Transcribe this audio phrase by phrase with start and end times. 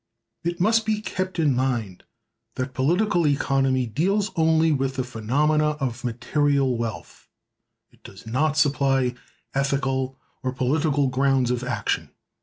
[0.43, 2.05] It must be kept in mind
[2.55, 7.27] that Political Economy deals only with the phenomena of material wealth;
[7.91, 9.13] it does not supply
[9.53, 12.09] ethical or political grounds of action.